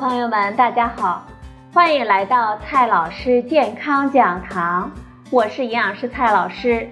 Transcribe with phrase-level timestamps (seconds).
[0.00, 1.26] 朋友们，大家好，
[1.74, 4.90] 欢迎来到蔡老师健康讲堂，
[5.28, 6.88] 我是营养师蔡老师。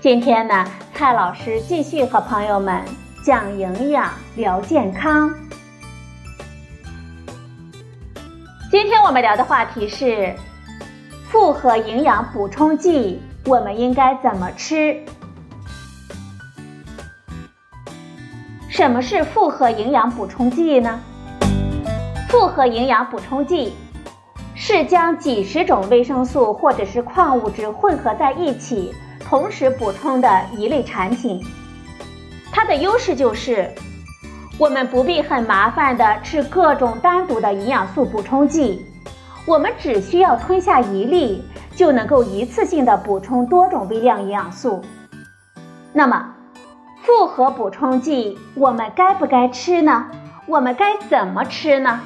[0.00, 2.82] 今天呢，蔡老师继续和朋友们
[3.24, 5.32] 讲营养、聊健康。
[8.68, 10.34] 今天我们聊的话题是
[11.28, 15.00] 复合营养补充剂，我们应该怎么吃？
[18.68, 21.00] 什么是复合营养补充剂呢？
[22.30, 23.74] 复合营养补充剂
[24.54, 31.44] 是将几十种维生素或者是矿物质混合在一起，同时补充的一类产品。
[32.52, 33.68] 它的优势就是，
[34.60, 38.86] 我们不必很麻烦的吃各种单独的营养素补充剂，
[39.44, 41.42] 我们只需要吞下一粒，
[41.74, 44.80] 就能够一次性的补充多种微量营养素。
[45.92, 46.32] 那么，
[47.02, 50.06] 复合补充剂我们该不该吃呢？
[50.46, 52.00] 我们该怎么吃呢？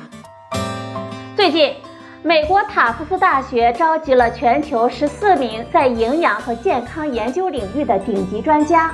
[1.37, 1.75] 最近，
[2.23, 8.93] 美国塔夫斯大学召集了全球十四名在营养和健康研究领域的顶级专家，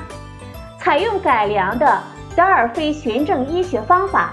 [0.79, 2.01] 采用改良的
[2.35, 4.33] 德尔菲循证医学方法，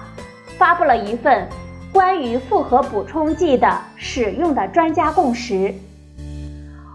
[0.57, 1.49] 发布了一份
[1.91, 5.73] 关于复合补充剂的使用的专家共识。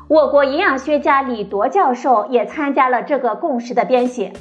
[0.09, 4.33] 我国营养学家李铎教授也参加了这个共识的编写。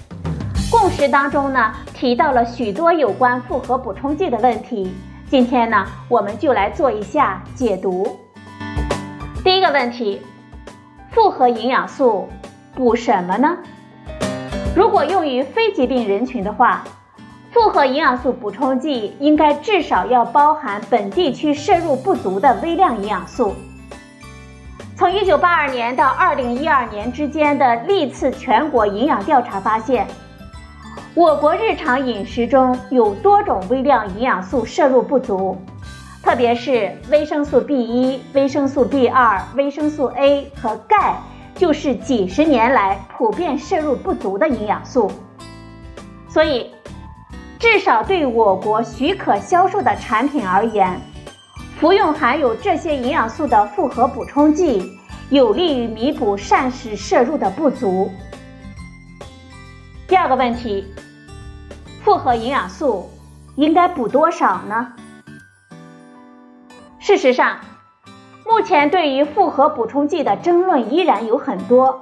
[0.71, 4.95] 共识当中呢，提到了许多有关复合补充剂的问题。
[5.31, 8.19] 今天呢，我们就来做一下解读。
[9.45, 10.21] 第一个问题，
[11.09, 12.27] 复合营养素
[12.75, 13.57] 补什么呢？
[14.75, 16.83] 如果用于非疾病人群的话，
[17.49, 23.55] 复合营养素补充剂应该至少要包含本地区摄入不足的微量营养素。
[24.97, 30.05] 从1982年到2012年之间的历次全国营养调查发现。
[31.13, 35.57] 我国日常饮食中有多种微量营养素摄入不足，
[36.23, 41.17] 特别是维生素 B 一、维生素 B 二、维生素 A 和钙，
[41.53, 45.11] 就是几十年来普遍摄入不足的营养素。
[46.29, 46.71] 所以，
[47.59, 50.97] 至少对我国许可销售的产品而言，
[51.77, 54.89] 服用含有这些营养素的复合补充剂，
[55.29, 58.09] 有利于弥补膳食摄入的不足。
[60.11, 60.85] 第二个问题，
[62.03, 63.09] 复合营养素
[63.55, 64.91] 应该补多少呢？
[66.99, 67.59] 事实上，
[68.45, 72.01] 目前对于复合补充剂的争论依然有很多。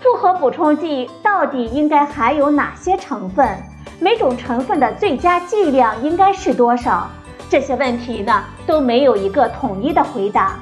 [0.00, 3.58] 复合补充剂到底应该含有哪些成分？
[4.00, 7.10] 每种成分的最佳剂量应该是多少？
[7.50, 10.54] 这些问题呢都没有一个统一的回答。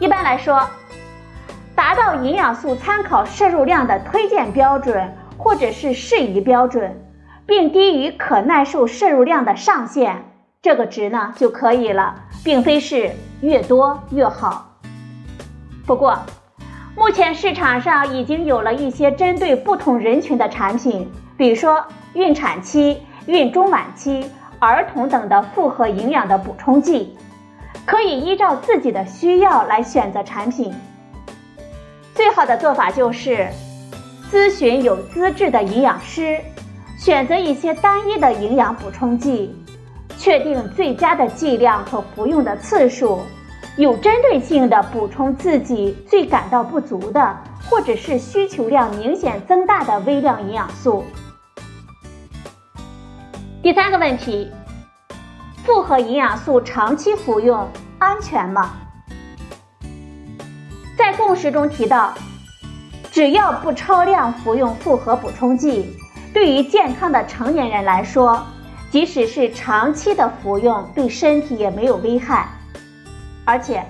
[0.00, 0.66] 一般来说。
[1.84, 6.98] 达到营养素参考摄入量的推荐标准或者是适宜标准，
[7.44, 10.24] 并低于可耐受摄入量的上限，
[10.62, 13.10] 这个值呢就可以了，并非是
[13.42, 14.78] 越多越好。
[15.84, 16.18] 不过，
[16.96, 21.84] 目前市场上已经有了一些针对不同人群的产品，比如说
[22.14, 27.14] 孕产期、孕中晚期、儿童等的复合营养的补充剂，
[27.84, 30.74] 可以依照自己的需要来选择产品。
[32.14, 33.48] 最好的做法就是
[34.30, 36.40] 咨询有资质的营养师，
[36.96, 39.54] 选择一些单一的营养补充剂，
[40.16, 43.20] 确定最佳的剂量和服用的次数，
[43.76, 47.36] 有针对性的补充自己最感到不足的，
[47.68, 51.04] 或者是需求量明显增大的微量营养素。
[53.60, 54.52] 第三个问题，
[55.64, 58.76] 复合营养素长期服用安全吗？
[60.96, 62.14] 在共识中提到，
[63.10, 65.96] 只要不超量服用复合补充剂，
[66.32, 68.46] 对于健康的成年人来说，
[68.90, 72.48] 即使是长期的服用，对身体也没有危害。
[73.44, 73.84] 而且，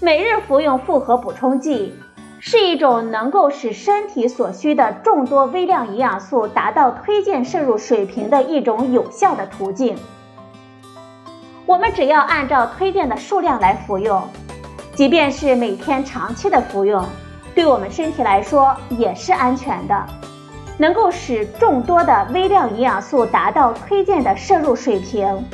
[0.00, 1.98] 每日服用复合补充剂
[2.38, 9.96] 是一种能够使身体所需的众多微量营养素达到推荐摄入水平的一种有效的途径。
[11.64, 14.22] 我们只要按照推荐的数量来服用。
[14.96, 17.04] 即便是每天长期的服用，
[17.54, 20.06] 对我们身体来说也是安全的，
[20.78, 25.44] 能够使众多的微量营养素达到推荐的摄入水平，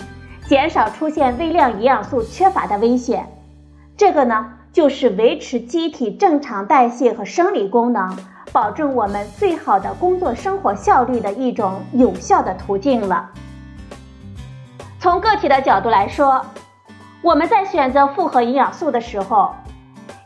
[0.47, 3.29] 减少出现微量营养素缺乏的危险。
[3.97, 8.17] 这个呢，就是维持机体正常代谢和生理功能，
[8.53, 13.29] 保证我们最好的工作生活效率的一种有效的途径了。
[15.01, 16.41] 从个体的角度来说。
[17.23, 19.55] 我们在选择复合营养素的时候，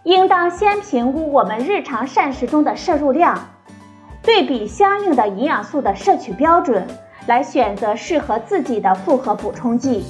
[0.04, 3.38] 应当先评估我们日常膳食中的摄入量，
[4.22, 6.86] 对比相应的营养素的摄取标准，
[7.26, 10.06] 来选择适合自己的复合补充剂，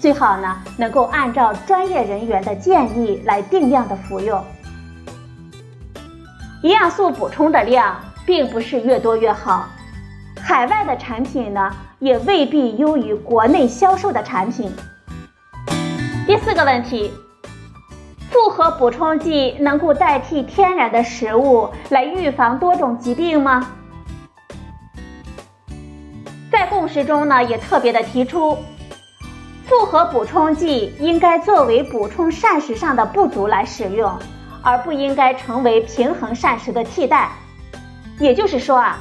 [0.00, 4.42] 最好呢能够按照专业人员的建议来定量的服用。
[6.62, 7.94] 营养素补充的量
[8.24, 9.66] 并不是越多越好，
[10.40, 14.72] 海外的产品呢也未必优于国内销售的产品。
[16.24, 17.12] 第四个问题，
[18.30, 23.72] 复合补充剂能够代替天然的食物来预防多种疾病吗？
[26.50, 28.56] 在共识中呢也特别的提出，
[29.66, 34.16] 复合补充剂应该作为补充膳食上的不足来使用。
[34.64, 37.32] 而不应该成为平衡膳食的替代，
[38.20, 38.96] 也就是说啊，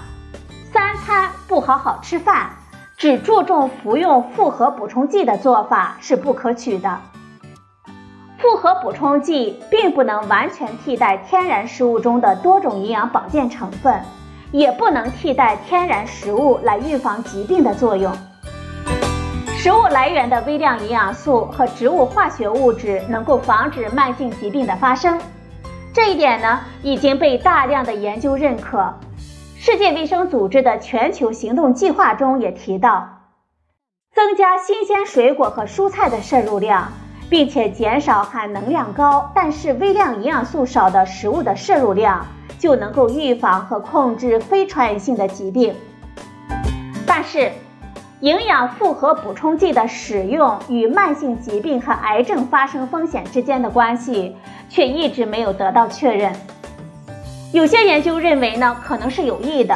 [0.74, 2.50] 三餐不好好吃饭，
[2.98, 7.00] 只注重服用复合补充剂的做法是不可取的。
[8.42, 14.02] 复合补充剂并不能完全替代天然食物中的多种营养保健成分，
[14.52, 18.12] 也不能替代天然食物来预防疾病的作用。
[19.46, 25.22] 食物来源的微量营养素和植物化学物质能够防止慢性疾病的发生。
[25.94, 28.92] 这一点呢已经被大量的研究认可。
[29.60, 33.08] 世界卫生组织的全球行动计划中也提到，
[34.16, 36.92] 增加新鲜水果和蔬菜的摄入量，
[37.32, 42.28] 并且减少含能量高但是微量营养素少的食物的摄入量，
[42.60, 45.74] 就能够预防和控制非传染性的疾病。
[47.08, 47.50] 但是，
[48.20, 54.36] 营养复合补充剂的使用与慢性疾病和癌症发生风险之间的关系。
[54.74, 56.32] 却一直没有得到确认。
[57.52, 59.76] 有些研究认为呢，可能是有益的；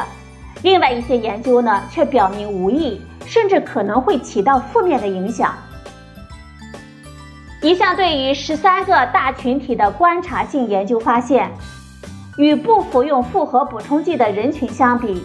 [0.62, 5.52] 另外一些研究呢，却表明无益，甚至可能会起到负面的影响。
[7.62, 11.50] 一项对于十三个大群体的观察性研究发现，
[12.36, 15.24] 与不服用复合补充剂的人群相比，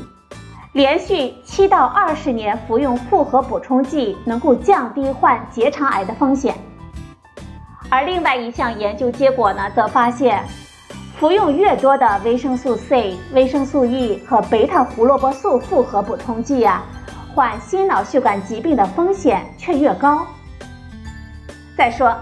[0.72, 6.56] 连续七到二十年服用复合补充剂能够降低患结肠癌的风险。
[7.90, 10.42] 而另外一项研究结果呢，则发现，
[11.20, 16.84] 服用越多的维生素 C、维生素 E 和贝塔胡萝卜素复合补充剂啊，
[17.36, 20.26] 患心脑血管疾病的风险却越高。
[21.82, 22.16] 再说，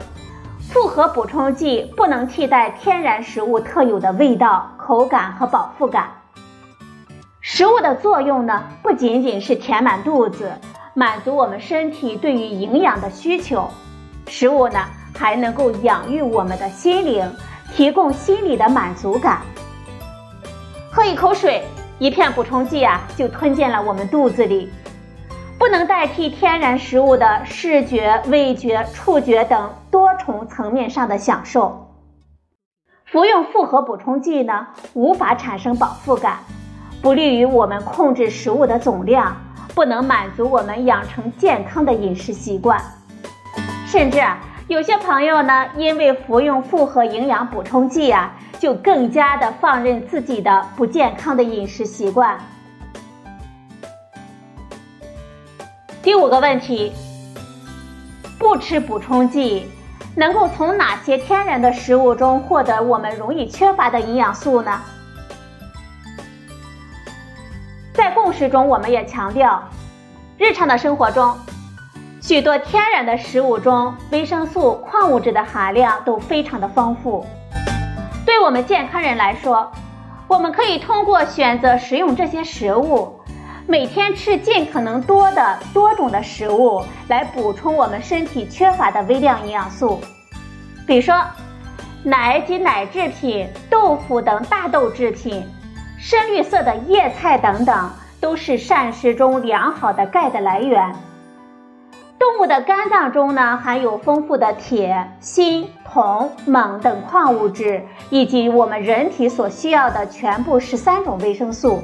[0.71, 6.07] 复合补充剂不能替代天然食物特有的味道、口感和饱腹感。
[7.41, 10.49] 食物的作用呢，不仅仅是填满肚子，
[10.93, 13.69] 满足我们身体对于营养的需求，
[14.27, 14.79] 食物呢。
[15.13, 17.29] 还能够养育我们的心灵，
[17.73, 19.41] 提供心理的满足感。
[20.89, 21.65] 喝一口水，
[21.97, 24.71] 一片补充剂啊，就吞进了我们肚子里，
[25.59, 31.85] 不能代替天然食物的视觉、味觉、触觉等多重层面上的享受。
[33.03, 36.37] 服用复合补充剂呢，无法产生饱腹感，
[37.01, 39.35] 不利于我们控制食物的总量，
[39.75, 42.81] 不能满足我们养成健康的饮食习惯，
[43.85, 44.39] 甚至啊。
[44.69, 52.39] 有些朋友呢，因为服用复合营养补充剂啊，就更加的放任自己的不健康的饮食习惯。
[56.01, 56.93] 第五个问题，
[58.39, 59.69] 不吃补充剂，
[60.15, 64.79] 能够从哪些天然的食物中获得我们容易缺乏的营养素呢？
[67.93, 69.61] 在共识中，我们也强调，
[70.37, 71.35] 日常的生活中。
[72.21, 77.25] 许多天然的食物中，维生素、矿物质的含量都非常的丰富。
[78.25, 79.69] 对我们健康人来说，
[80.29, 83.18] 我们可以通过选择食用这些食物，
[83.69, 90.01] 每天吃尽可能多的多种的食物，来补充我们身体缺乏的微量营养素。
[90.87, 91.15] 比如说，
[92.01, 95.45] 奶及奶制品、豆腐等大豆制品、
[95.99, 100.91] 深绿色的叶菜等等，都是膳食中良好的钙的来源。
[102.17, 111.83] 动物的肝脏中呢，含有丰富的铁、锌、铜、锰等矿物质，以及我们人体所需要的全部十三种维生素。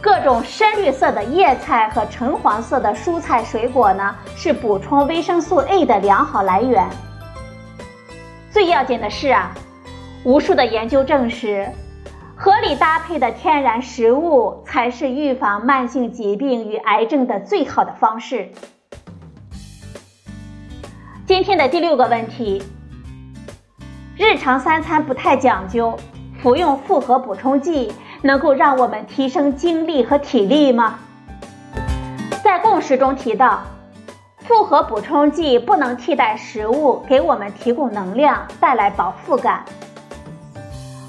[0.00, 6.88] 各种深绿色的叶菜和橙黄色的蔬菜水果呢，是补充维生素 A 的良好来源。
[8.50, 9.52] 最要紧的是啊，
[10.22, 11.68] 无数的研究证实，
[12.36, 18.48] 合理搭配的天然食物才是预防慢性疾病与癌症的最好的方式。
[21.26, 22.62] 今天的第六个问题：
[24.16, 25.98] 日常三餐不太讲究，
[26.40, 30.98] 服用复合补充剂能够让我们提升精力和体力吗？
[32.42, 33.60] 在共识中提到，
[34.38, 39.64] 复合补充剂不能替代食物，给我们提供能量，带来饱腹感。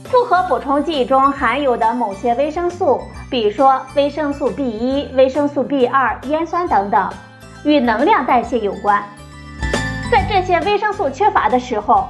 [0.06, 3.00] 复合补充剂中含有的某些维生素
[3.30, 7.10] 比如说维生素 B 一、维生素 B 二、烟酸等等，
[7.64, 9.04] 与能量代谢有关。
[10.12, 12.08] 在这些维生素缺乏的时候，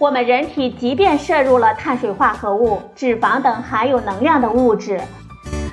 [0.00, 4.98] 我们人体即便摄入了碳水化合物、脂肪等含有能量的物质，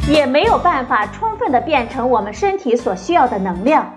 [0.06, 3.90] 也没有办法充分的变成我们身体所需要的能量。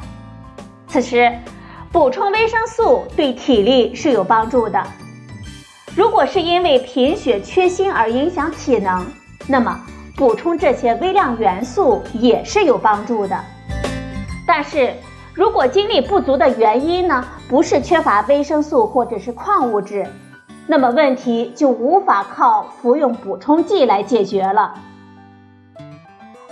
[0.87, 1.37] 此时，
[1.91, 4.81] 补充维生素对体力是有帮助的。
[5.97, 9.05] 如果是因为贫血缺锌而影响体能，
[9.49, 9.81] 那么
[10.17, 13.37] 补充这些微量元素也是有帮助的。
[14.47, 14.95] 但是
[15.35, 20.07] 如果精力不足的原因呢，不是缺乏维生素或者是矿物质，
[20.67, 24.75] 那么问题就无法靠服用补充剂来解决了。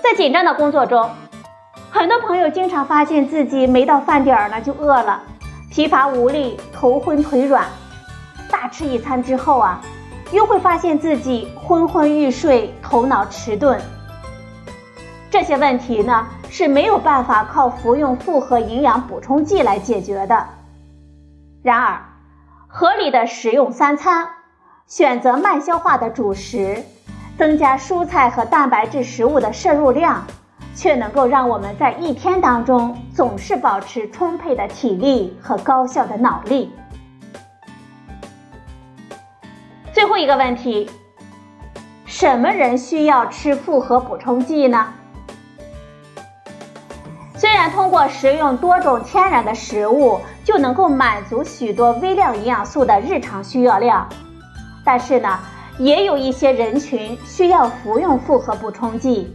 [0.03, 1.11] 在紧张的工作中，
[1.91, 5.23] 很多朋友经常发现自己没到饭点儿呢就饿了，
[5.71, 7.67] 疲乏无力，头昏腿软。
[8.51, 9.81] 大吃一餐之后啊，
[10.31, 13.81] 又会发现自己昏昏欲睡，头脑迟钝。
[15.31, 20.47] 这些问题呢是没有办法靠服用复合营养补充剂来解决的。
[21.63, 22.01] 然而，
[22.67, 24.29] 合理的食用三餐，
[24.87, 26.83] 选择慢消化的主食，
[27.37, 30.25] 增加蔬菜和蛋白质食物的摄入量，
[30.75, 36.73] 却能够让我们在一天当中总是保持充沛的体力和高效的脑力。
[39.93, 40.89] 最后一个问题，
[42.07, 44.95] 什么人需要吃复合补充剂呢？
[47.71, 54.09] 通过食用多种天然的食物就能够满足许多微量营养素的日常需要量，
[54.85, 55.39] 但是呢，
[55.79, 59.35] 也有一些人群需要服用复合补充剂。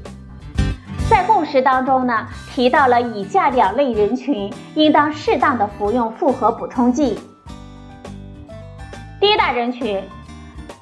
[1.09, 7.19] 在共识当中呢，提到了以下两类人群应当适当的服用复合补充剂。
[9.19, 10.01] 第一大人群。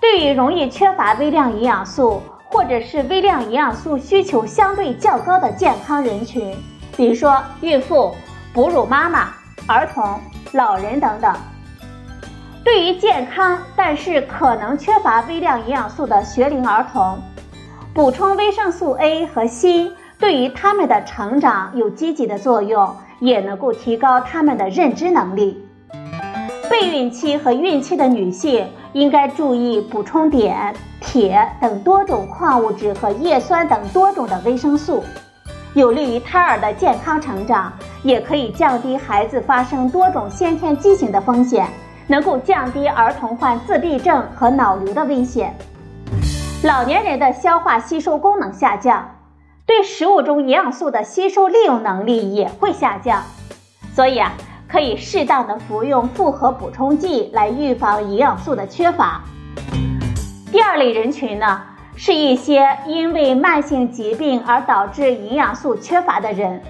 [0.02, 6.58] 对于容易缺乏微量营养素，或者是微量营养素需求相对较高的健康人群，
[6.96, 8.16] 比如说孕妇、
[8.54, 9.30] 哺乳妈妈、
[9.68, 10.20] 儿童、
[10.54, 11.34] 老人等等。
[12.64, 17.20] 对于健康但是可能缺乏微量营养素的学龄儿童，
[17.94, 25.66] 补充维生素 A 和锌，对于他们的成长有积极的作用，也能够提高他们的认知能力。
[26.70, 35.04] 备孕期和孕期的女性应该注意补充碘、铁等多种矿物质和叶酸等多种的维生素，
[35.74, 37.72] 有利于胎儿的健康成长，
[38.04, 41.68] 也可以降低孩子发生多种先天畸形的风险，
[42.08, 45.56] 能够降低儿童患自闭症和脑瘤的危险。
[46.64, 49.10] 老年人的消化吸收功能下降，
[49.66, 53.24] 对食物中营养素的吸收利用能力也会下降，
[53.96, 54.34] 所以啊。
[54.68, 59.22] 可以适当的服用复合补充剂来预防营养素的缺乏。
[60.50, 61.62] 第二类人群呢，
[61.96, 66.62] 是一些因为慢性疾病而导致营养素缺乏的人，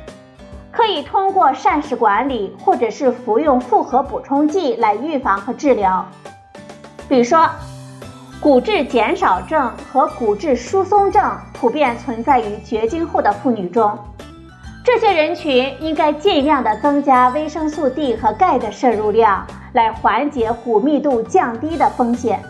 [0.71, 6.05] 可以通过膳食管理或者是服用复合补充剂来预防和治疗。
[7.07, 7.49] 比如说，
[8.41, 13.97] 骨质减少症和骨质疏松症普遍存在于绝经后的妇女中。
[14.83, 22.41] 这些人群应该尽量的增加维生素 D 和钙的摄入量，来缓解骨密度降低的风险。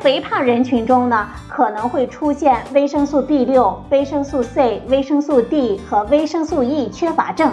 [0.00, 7.52] 肥胖人群中呢，可能会出现维生素 B 六、维生素 C、维生素 D 和维生素 E 缺乏症。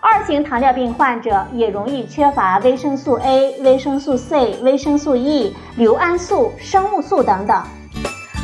[0.00, 7.62] 二型糖尿病患者也容易缺乏维生素 A、维生素 C、维生素 E、硫胺素、生物素等等。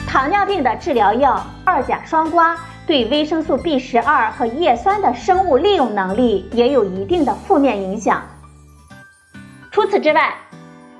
[0.06, 2.56] 糖尿病的治疗药二甲双胍。
[2.86, 8.22] 对维生素 B 十二和叶酸的生物利用能力也有一定的负面影响。
[9.72, 10.32] 除此之外，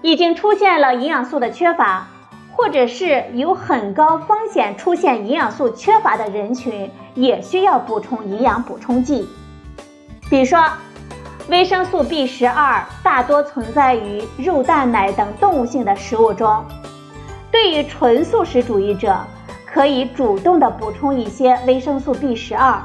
[0.03, 2.07] 已经出现了营养素的缺乏，
[2.53, 9.29] 或者是有很高风险出现营养素缺乏的人群，也需要补充营养补充剂。
[10.31, 10.65] 比如说，
[11.49, 16.65] 维生素 B 十二大多存在于肉、蛋、奶等动物性的食物中，
[17.51, 19.17] 对于纯素食主义者。
[19.69, 22.81] 可以主动的补充一些维生素 B 十二。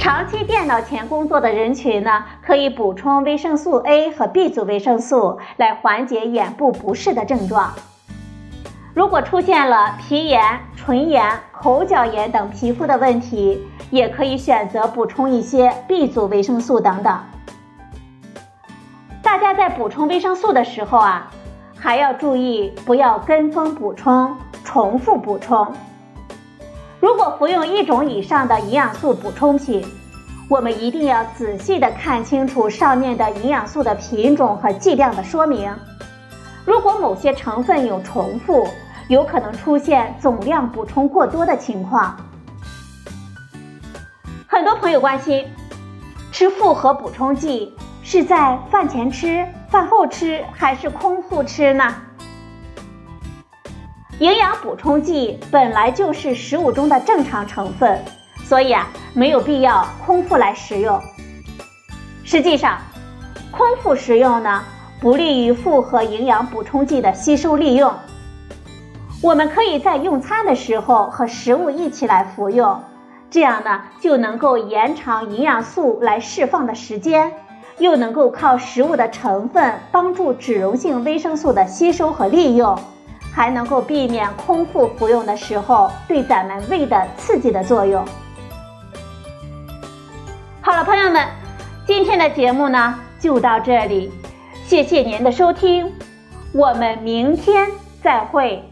[0.00, 7.70] 长期电脑前工作的人群呢，可以补充维生素 A 和 B 族维生素，来缓解眼部不适的症状。
[8.94, 10.42] 如果出现了皮炎、
[10.74, 17.20] 唇炎、口角炎等皮肤的问题，也可以选择补充一些 B 族维生素等等。
[19.22, 21.30] 大家在补充维生素的时候啊，
[21.78, 24.34] 还要注意不要跟风补充。
[24.64, 25.70] 重复补充。
[27.00, 29.82] 如果服用一种以上的营养素补充品，
[30.50, 35.74] 我们一定要仔细的看清楚上面的营养素的品种和剂量的说明。
[36.66, 38.68] 如果某些成分有重复，
[39.08, 42.14] 有可能出现总量补充过多的情况。
[44.46, 45.46] 很多朋友关心，
[46.30, 51.94] 吃复合补充剂是在饭前吃、饭后吃还是空腹吃呢？
[54.20, 57.98] 营养补充剂本来就是食物中的正常成分，
[58.44, 61.00] 所以啊，没有必要空腹来食用。
[62.22, 62.76] 实际上，
[63.50, 64.62] 空腹食用呢，
[65.00, 67.90] 不利于复合营养补充剂的吸收利用。
[69.22, 72.78] 我们可以在用餐的时候和食物一起来服用。
[73.30, 77.32] 这样呢，就能够延长营养素来释放的时间，
[77.78, 82.78] 又能够靠食物的成分帮助脂溶性维生素的吸收和利用，
[83.32, 88.04] 还能够避免空腹服用的时候对咱们胃的刺激的作用。
[90.60, 91.26] 好了，朋友们，
[91.86, 94.12] 今天的节目呢就到这里，
[94.66, 95.92] 谢谢您的收听，
[96.52, 97.68] 我们明天
[98.02, 98.69] 再会。